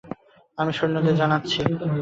আমি 0.57 0.71
সৈন্যদের 0.73 1.15
জানাচ্ছি। 1.15 1.59